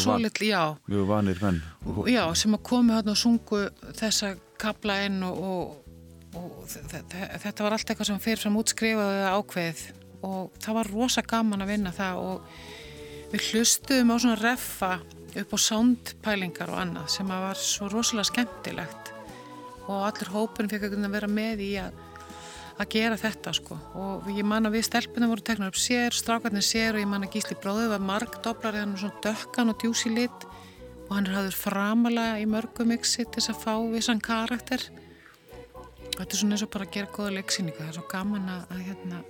[0.02, 0.62] solid, já.
[0.90, 1.60] Mjög vanir menn.
[2.10, 3.60] já, sem að komu hérna og sungu
[3.96, 5.76] þessa kapla inn og, og,
[6.36, 9.84] og þe- þe- þetta var allt eitthvað sem fyrir fram útskrifaði eða ákveðið.
[10.26, 12.56] Og það var rosa gaman að vinna það og
[13.32, 14.92] við hlustuðum á svona reffa
[15.36, 19.12] upp á soundpælingar og annað sem að var svo rosalega skemmtilegt.
[19.86, 21.92] Og allir hópurinn fekk að vera með í að
[22.76, 23.78] að gera þetta sko.
[23.96, 27.24] Og ég man að við stelpunum voru teknar upp sér, strákarnir sér og ég man
[27.24, 30.46] að Gísli bróðið var margdoblar var svona dökkan og djúsi lit.
[31.06, 34.88] Og hann er hafður framalega í mörgum mixi til þess að fá vissan karakter.
[36.16, 38.64] Þetta er svona eins og bara að gera góða leiksýningu, það er svo gaman að,
[38.72, 39.20] að hérna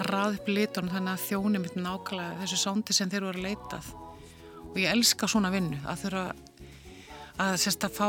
[0.00, 3.48] að raða upp litunum þannig að þjóni mitt nákvæmlega þessu sándi sem þeir voru að
[3.50, 3.90] leitað
[4.70, 6.24] og ég elska svona vinnu að þurfa
[7.40, 8.08] að sérst að fá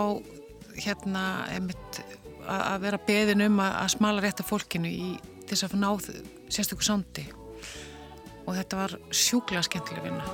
[0.82, 2.01] hérna einmitt,
[2.48, 5.12] að vera beðin um að, að smala rétta fólkinu í
[5.50, 5.89] þess að ná
[6.52, 7.26] sérstöku sándi
[8.48, 10.26] og þetta var sjúklega skemmtileg vinna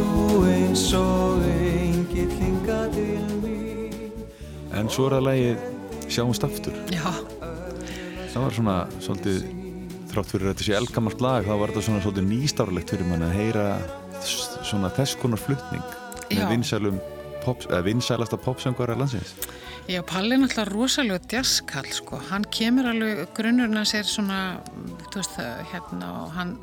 [0.00, 4.24] þú eins og engill hinga til mín
[4.74, 5.68] En svo er það lagið
[6.10, 6.74] Sjáumst aftur.
[6.90, 7.06] Já,
[8.30, 9.38] Það var svona svolítið,
[10.10, 13.24] þrátt fyrir að þetta sé eldgamalt lag, þá var þetta svona svolítið nýstárlegt fyrir mann
[13.26, 13.64] að heyra
[14.22, 15.82] svona þess konar flutning
[16.30, 16.40] Já.
[16.40, 17.00] með vinsælum
[17.44, 19.32] pop, eða vinsælasta popsöngvara landsins.
[19.90, 22.20] Já, Palli er náttúrulega rosalega jazzkall, sko.
[22.30, 24.40] Hann kemur alveg, grunnurinn hans er svona,
[25.10, 26.56] þú veist það, hérna, og hann,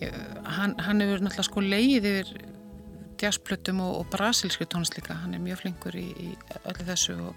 [0.00, 2.34] hann, hann hefur náttúrulega sko leið yfir
[3.22, 5.16] jazzplötum og, og brasilsku tónlist líka.
[5.22, 6.30] Hann er mjög flinkur í, í
[6.64, 7.34] öllu þessu og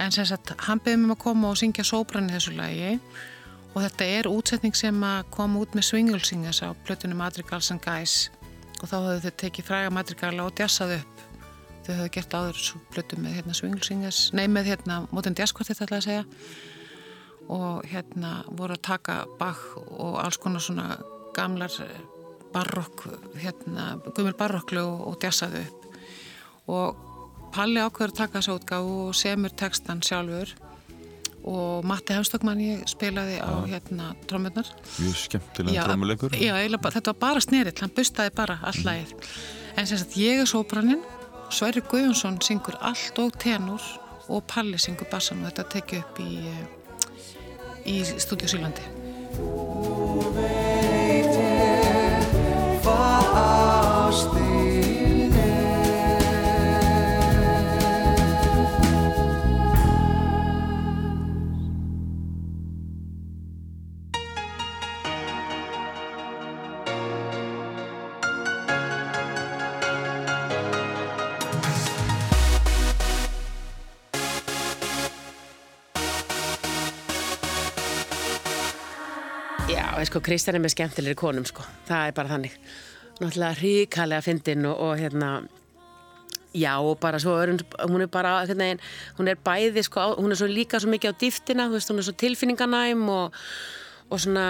[0.00, 2.92] En sem sagt, hann beði mér um að koma og syngja sóbrann í þessu lagi
[3.74, 7.82] og þetta er útsetning sem að koma út með Swingle Singers á plötunum Madrigals and
[7.84, 8.30] Guys
[8.80, 11.20] og þá höfðu þau tekið fræga Madrigala og djassað upp.
[11.84, 15.52] Þau höfðu gert áður svo plötu með hérna, Swingle Singers, nei með hérna Modern Jazz
[15.56, 16.24] Quartet ætla að segja
[17.50, 20.94] og hérna voru að taka Bach og alls konar svona
[21.36, 22.00] gamlar eh,
[22.54, 23.06] barokk,
[23.40, 25.80] hérna, gumil barokklu og, og djassaðu upp
[26.70, 27.06] og
[27.50, 30.52] Palli ákveður að taka þessu útgáfu og semur textan sjálfur
[31.50, 34.68] og Matti Hefstokmann ég spilaði á hérna trómurnar.
[35.00, 36.30] Mjög skemmtilega drömmuleikur.
[36.36, 39.10] Já, þetta var bara snerill, hann bustaði bara all lagið.
[39.74, 41.02] En sem sagt, ég er sópraninn,
[41.50, 43.82] Sverri Guðjónsson syngur allt og tenur
[44.30, 46.64] og Palli syngur bassan og þetta tekið upp í, eh,
[47.90, 48.84] í stúdíu Sílandi.
[54.10, 54.16] Já,
[80.02, 81.62] sko, Kristján er með skemmtilegri konum, sko.
[81.86, 82.56] Það er bara þannig.
[83.20, 85.30] Náttúrulega ríkalega fyndin og, og hérna,
[86.54, 88.78] já, og bara svo er hún, er bara, hérna,
[89.18, 92.00] hún er bæði, sko, hún er svo líka svo mikið á dýftina, þú veist, hún
[92.00, 93.36] er svo tilfinninganæm og,
[94.10, 94.46] og svona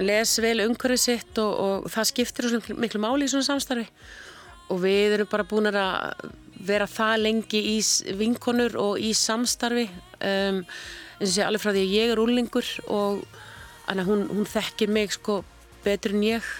[0.00, 1.52] les vel umhverfið sitt og,
[1.84, 3.84] og það skiptir svo miklu máli í svona samstarfi.
[4.68, 6.32] Og við erum bara búin að
[6.68, 7.76] vera það lengi í
[8.18, 9.86] vinkonur og í samstarfi,
[10.18, 10.64] um,
[11.18, 13.22] eins og sé alveg frá því að ég er úrlingur og
[13.88, 15.42] hún, hún þekkir mig sko
[15.84, 16.50] betur en ég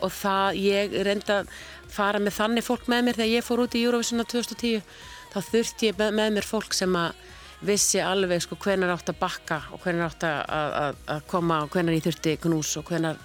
[0.00, 1.52] og það, ég reynda að
[1.90, 4.82] fara með þannig fólk með mér þegar ég fór út í Eurovision 2010
[5.30, 7.26] þá þurfti ég með, með mér fólk sem að
[7.66, 12.06] vissi alveg sko hvenar átt að bakka og hvenar átt að, koma og hvenar ég
[12.06, 13.20] þurfti knús og hvenar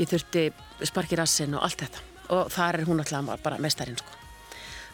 [0.00, 0.48] ég þurfti
[0.88, 2.02] sparki rassin og allt þetta.
[2.32, 4.18] Og þar er hún alltaf bara mestarinn sko.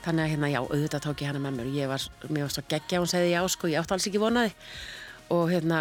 [0.05, 2.53] Þannig að hérna já, auðvitað tók ég hana með mér og ég var, mér var
[2.55, 4.53] svo geggja, hún segði já sko, ég átti alls ekki vonaði
[5.35, 5.81] og hérna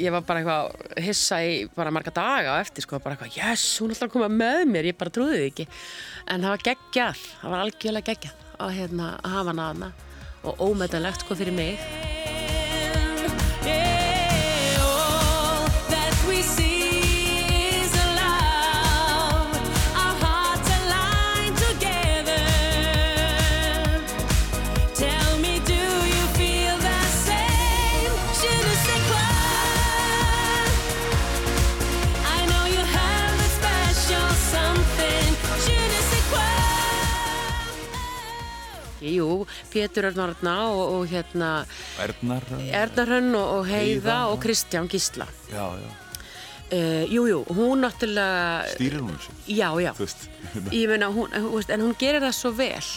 [0.00, 3.66] ég var bara eitthvað hissa í bara marga daga á eftir sko, bara eitthvað, yes,
[3.80, 5.68] hún er alltaf að koma með mér ég bara trúði því ekki.
[6.30, 9.92] En það var geggjað, það var algjörlega geggjað að hérna, hafa hana hana
[10.44, 12.13] og ómetanlegt sko fyrir mig
[39.04, 41.50] Jú, Pétur Örn Orna og, og hérna
[42.00, 42.46] Ernar.
[42.70, 44.42] Erna Hrönn og, og Heiða Heiða, og já.
[44.46, 45.90] Kristján Gísla Já, já.
[46.72, 49.34] uh, Jú, jú, hún náttúrulega Stýrir hún þessu?
[49.46, 49.92] Já, já.
[50.72, 52.92] Ég meina, hún, veist, en hún gerir það svo vel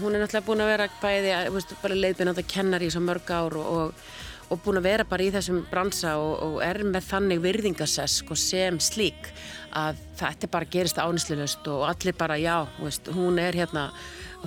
[0.00, 3.56] hún er náttúrulega búin að vera bæði, veist, bara leiðbyrnandi kennar í svo mörg ár
[3.58, 4.10] og, og,
[4.50, 8.36] og búin að vera bara í þessum bransa og, og er með þannig virðingasess sko,
[8.38, 9.30] sem slík
[9.78, 13.90] að þetta bara gerist ánislulust og allir bara, já, veist, hún er hérna,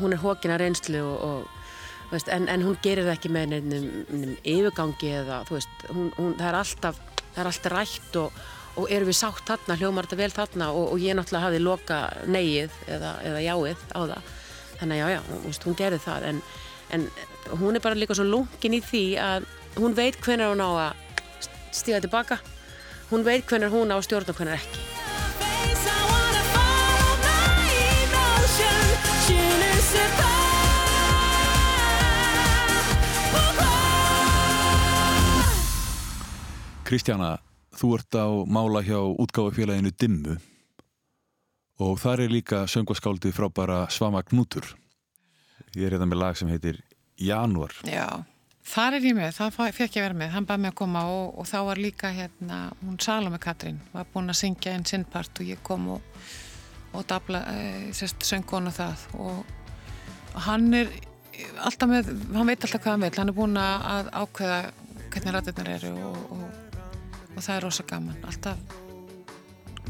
[0.01, 4.36] hún er hókina reynslu og, og veist, en, en hún gerir það ekki með neinum
[4.43, 7.01] yfirgangi eða, veist, hún, hún, það er alltaf
[7.34, 8.43] það er alltaf rætt og,
[8.82, 11.99] og erum við sátt þarna, hljómar þetta vel þarna og, og ég náttúrulega hafði loka
[12.30, 14.32] neyið eða, eða jáið á það.
[14.80, 16.39] Þannig að já, já, veist, hún gerði það en,
[16.93, 17.08] en
[17.62, 19.47] hún er bara líka svo lungin í því að
[19.78, 21.21] hún veit hvenær hún á að
[21.74, 22.39] stíga tilbaka
[23.11, 24.84] hún veit hvenær hún á að stjórna hvenær ekki
[36.84, 37.39] Kristjana,
[37.74, 40.36] þú ert á mála hjá útgáfafélaginu Dimmu
[41.82, 44.67] og þar er líka söngvaskáldið frábara Svama Knútur.
[45.74, 46.84] Ég er hérna með lag sem heitir
[47.17, 47.74] Janúar.
[47.88, 48.21] Já,
[48.68, 51.34] þar er ég með, það fekk ég vera með, hann bað mig að koma og,
[51.41, 55.49] og þá var líka hérna, hún Salome Katrín, var búin að syngja einn sinnpart og
[55.49, 56.22] ég kom og,
[56.93, 57.57] og dabla, e,
[57.95, 59.07] sérst, söng og það.
[59.20, 60.93] Og hann er
[61.66, 64.61] alltaf með, hann veit alltaf hvað hann vil, hann er búin að ákveða
[65.14, 66.43] hvernig rættirnar eru og, og,
[67.39, 68.57] það er rosa gaman, alltaf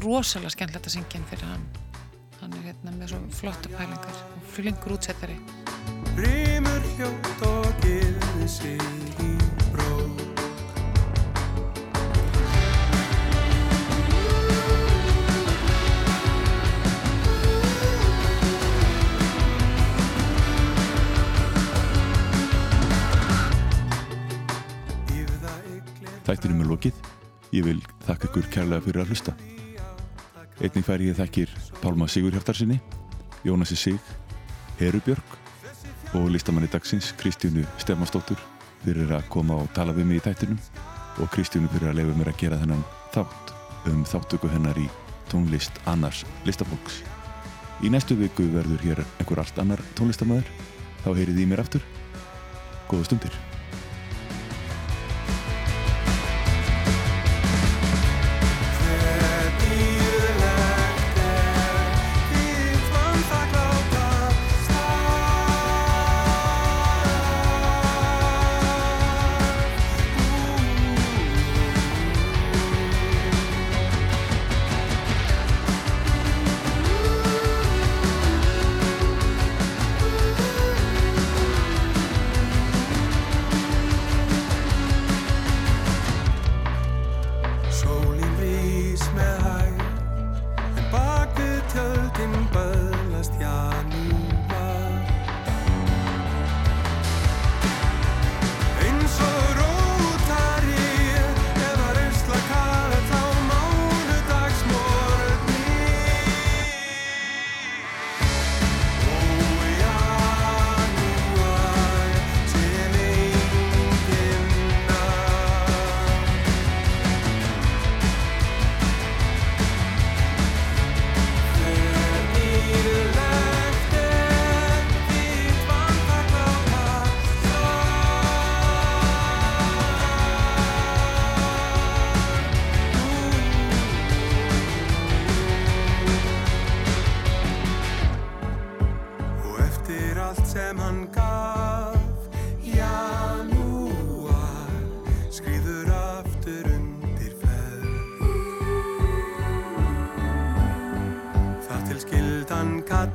[0.02, 1.66] rosalega skemmtilegt að syngja inn fyrir hann.
[2.40, 5.38] Hann er hérna með svo flotta pælingar og flinkur útsettari.
[8.44, 8.60] Þættinum
[26.60, 26.92] er lokið.
[27.54, 29.32] Ég vil þakka ykkur kærlega fyrir að hlusta.
[30.60, 31.48] Einnig fær ég þakkir
[31.80, 32.76] Pálma Sigurhjartarsinni,
[33.48, 33.96] Jónasi Sig,
[34.76, 35.43] Herubjörg
[36.14, 38.38] og listamanni dagsins Kristjánu Stefmansdóttur
[38.84, 40.60] fyrir að koma og tala við mig í þættinum
[41.22, 42.84] og Kristjánu fyrir að lefa mér að gera þennan
[43.14, 43.54] þátt
[43.90, 44.86] um þáttöku hennar í
[45.32, 47.02] tónlist annars listafólks.
[47.82, 50.46] Í næstu viku verður hér einhver allt annar tónlistamæður.
[51.02, 51.82] Þá heyrið í mér aftur.
[52.88, 53.53] Góða stundir.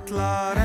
[0.10, 0.59] Það